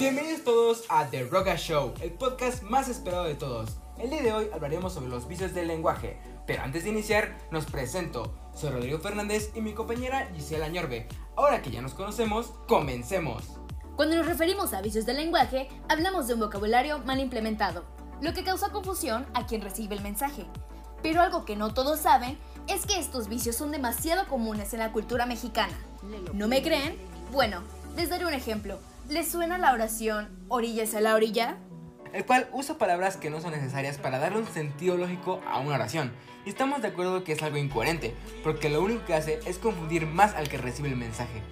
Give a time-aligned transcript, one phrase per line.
[0.00, 3.76] Bienvenidos todos a The Roca Show, el podcast más esperado de todos.
[3.98, 7.66] El día de hoy hablaremos sobre los vicios del lenguaje, pero antes de iniciar nos
[7.66, 8.34] presento.
[8.54, 11.06] Soy Rodrigo Fernández y mi compañera Gisela Ñorbe.
[11.36, 13.42] Ahora que ya nos conocemos, comencemos.
[13.94, 17.84] Cuando nos referimos a vicios del lenguaje, hablamos de un vocabulario mal implementado,
[18.22, 20.46] lo que causa confusión a quien recibe el mensaje.
[21.02, 22.38] Pero algo que no todos saben
[22.68, 25.78] es que estos vicios son demasiado comunes en la cultura mexicana.
[26.32, 26.96] ¿No me creen?
[27.32, 27.62] Bueno,
[27.96, 28.78] les daré un ejemplo.
[29.08, 31.56] ¿Les suena la oración orillas a la orilla?
[32.12, 35.76] El cual usa palabras que no son necesarias para darle un sentido lógico a una
[35.76, 36.12] oración.
[36.44, 40.06] Y estamos de acuerdo que es algo incoherente, porque lo único que hace es confundir
[40.06, 41.42] más al que recibe el mensaje.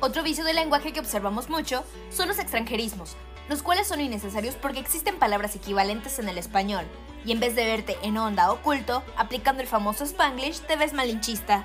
[0.00, 3.16] Otro vicio del lenguaje que observamos mucho son los extranjerismos,
[3.48, 6.84] los cuales son innecesarios porque existen palabras equivalentes en el español,
[7.24, 11.64] y en vez de verte en onda oculto, aplicando el famoso spanglish, te ves malinchista.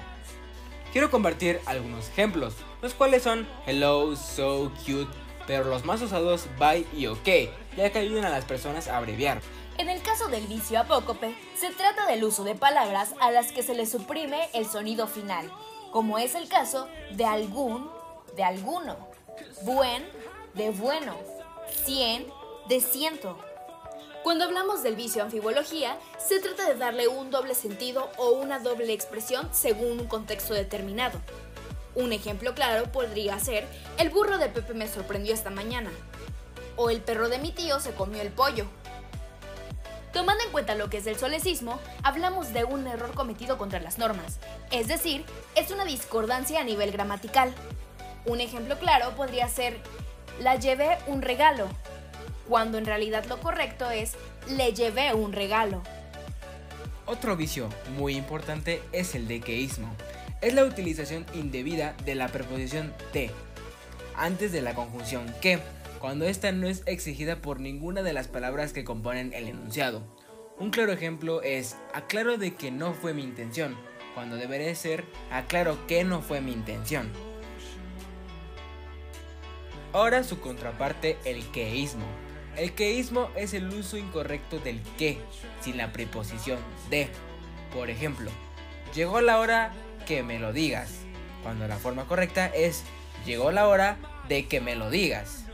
[0.91, 5.09] Quiero compartir algunos ejemplos, los cuales son hello, so, cute,
[5.47, 7.27] pero los más usados bye y ok,
[7.77, 9.41] ya que ayudan a las personas a abreviar.
[9.77, 13.63] En el caso del vicio apócope, se trata del uso de palabras a las que
[13.63, 15.49] se le suprime el sonido final,
[15.91, 17.89] como es el caso de algún,
[18.35, 18.97] de alguno,
[19.61, 20.03] buen,
[20.55, 21.15] de bueno,
[21.85, 22.27] cien,
[22.67, 23.39] de ciento.
[24.23, 28.93] Cuando hablamos del vicio anfibología, se trata de darle un doble sentido o una doble
[28.93, 31.19] expresión según un contexto determinado.
[31.95, 35.89] Un ejemplo claro podría ser, el burro de Pepe me sorprendió esta mañana,
[36.75, 38.67] o el perro de mi tío se comió el pollo.
[40.13, 43.97] Tomando en cuenta lo que es el solecismo, hablamos de un error cometido contra las
[43.97, 44.37] normas,
[44.69, 45.25] es decir,
[45.55, 47.53] es una discordancia a nivel gramatical.
[48.25, 49.79] Un ejemplo claro podría ser,
[50.39, 51.67] la llevé un regalo,
[52.47, 54.13] cuando en realidad lo correcto es,
[54.49, 55.81] le llevé un regalo.
[57.05, 59.93] Otro vicio muy importante es el dequeísmo.
[60.41, 63.31] Es la utilización indebida de la preposición te
[64.15, 65.59] antes de la conjunción que
[65.99, 70.03] cuando esta no es exigida por ninguna de las palabras que componen el enunciado.
[70.57, 73.75] Un claro ejemplo es aclaro de que no fue mi intención,
[74.13, 77.11] cuando debería ser aclaro que no fue mi intención.
[79.93, 82.05] Ahora su contraparte, el queísmo.
[82.61, 85.17] El queísmo es el uso incorrecto del que,
[85.61, 86.59] sin la preposición
[86.91, 87.09] de.
[87.73, 88.29] Por ejemplo,
[88.93, 89.73] llegó la hora
[90.05, 90.99] que me lo digas,
[91.41, 92.83] cuando la forma correcta es
[93.25, 93.97] llegó la hora
[94.29, 95.45] de que me lo digas.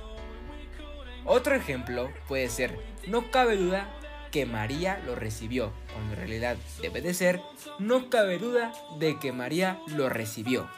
[1.24, 3.90] Otro ejemplo puede ser, no cabe duda
[4.30, 7.40] que María lo recibió, cuando en realidad debe de ser,
[7.80, 10.70] no cabe duda de que María lo recibió.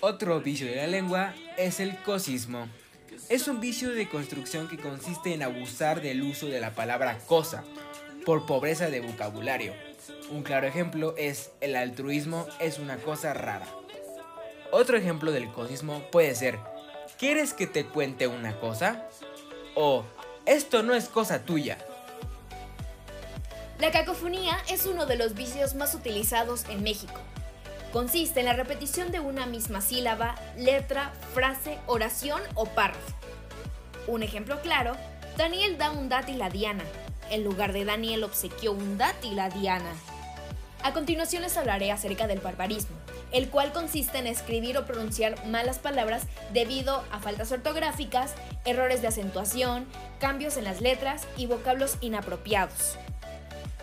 [0.00, 2.68] Otro vicio de la lengua es el cosismo.
[3.30, 7.64] Es un vicio de construcción que consiste en abusar del uso de la palabra cosa,
[8.26, 9.72] por pobreza de vocabulario.
[10.30, 13.66] Un claro ejemplo es el altruismo es una cosa rara.
[14.70, 16.58] Otro ejemplo del cosismo puede ser
[17.18, 19.08] ¿Quieres que te cuente una cosa?
[19.74, 20.04] O
[20.44, 21.78] esto no es cosa tuya.
[23.78, 27.20] La cacofonía es uno de los vicios más utilizados en México.
[27.94, 33.14] Consiste en la repetición de una misma sílaba, letra, frase, oración o párrafo.
[34.08, 34.96] Un ejemplo claro,
[35.36, 36.82] Daniel da un dátil a Diana.
[37.30, 39.92] En lugar de Daniel obsequió un dátil a Diana.
[40.82, 42.96] A continuación les hablaré acerca del barbarismo,
[43.30, 48.34] el cual consiste en escribir o pronunciar malas palabras debido a faltas ortográficas,
[48.64, 49.86] errores de acentuación,
[50.18, 52.98] cambios en las letras y vocablos inapropiados.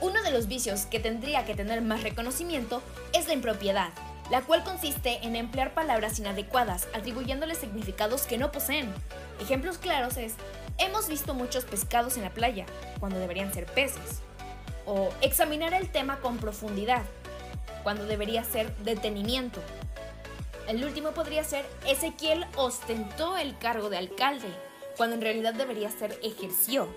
[0.02, 2.82] Uno de los vicios que tendría que tener más reconocimiento
[3.14, 3.90] es la impropiedad,
[4.32, 8.92] la cual consiste en emplear palabras inadecuadas, atribuyéndoles significados que no poseen.
[9.40, 10.34] Ejemplos claros es,
[10.80, 12.66] hemos visto muchos pescados en la playa,
[13.00, 14.22] cuando deberían ser peces
[14.88, 17.04] o examinar el tema con profundidad,
[17.84, 19.62] cuando debería ser detenimiento.
[20.68, 24.48] El último podría ser Ezequiel ostentó el cargo de alcalde,
[24.98, 26.88] cuando en realidad debería ser ejerció.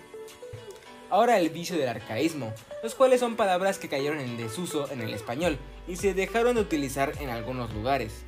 [1.15, 2.53] Ahora el vicio del arcaísmo,
[2.83, 6.63] los cuales son palabras que cayeron en desuso en el español y se dejaron de
[6.63, 8.25] utilizar en algunos lugares.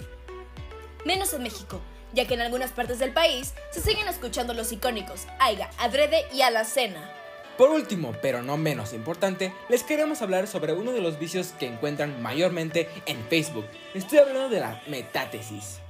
[1.05, 1.81] Menos en México,
[2.13, 6.43] ya que en algunas partes del país se siguen escuchando los icónicos Aiga, Adrede y
[6.43, 7.11] Alacena.
[7.59, 11.67] Por último, pero no menos importante, les queremos hablar sobre uno de los vicios que
[11.67, 13.67] encuentran mayormente en Facebook.
[13.95, 15.81] Estoy hablando de la metátesis.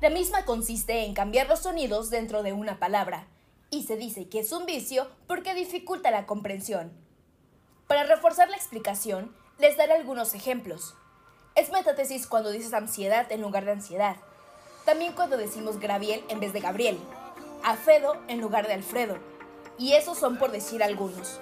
[0.00, 3.28] La misma consiste en cambiar los sonidos dentro de una palabra,
[3.70, 6.92] y se dice que es un vicio porque dificulta la comprensión.
[7.86, 10.94] Para reforzar la explicación, les daré algunos ejemplos.
[11.54, 14.16] Es metátesis cuando dices ansiedad en lugar de ansiedad.
[14.84, 16.98] También cuando decimos Graviel en vez de Gabriel.
[17.62, 19.18] Alfredo en lugar de Alfredo
[19.78, 21.40] y esos son por decir algunos.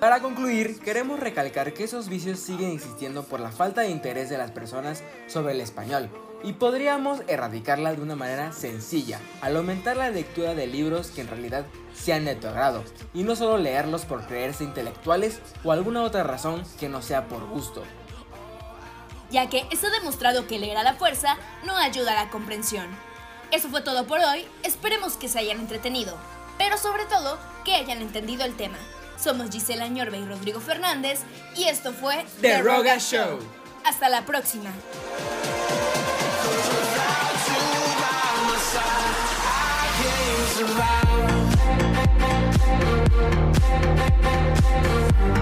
[0.00, 4.38] Para concluir, queremos recalcar que esos vicios siguen existiendo por la falta de interés de
[4.38, 6.10] las personas sobre el español,
[6.42, 11.28] Y podríamos erradicarla de una manera sencilla, al aumentar la lectura de libros que en
[11.28, 12.82] realidad sean de tu agrado,
[13.12, 17.46] y no solo leerlos por creerse intelectuales o alguna otra razón que no sea por
[17.46, 17.82] gusto.
[19.30, 22.86] Ya que está demostrado que leer a la fuerza no ayuda a la comprensión.
[23.50, 26.16] Eso fue todo por hoy, esperemos que se hayan entretenido,
[26.56, 28.78] pero sobre todo que hayan entendido el tema.
[29.22, 31.20] Somos Gisela Ñorbe y Rodrigo Fernández
[31.54, 33.38] y esto fue The Roga Show.
[33.84, 34.70] Hasta la próxima.